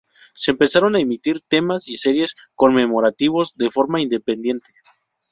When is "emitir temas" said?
0.99-1.87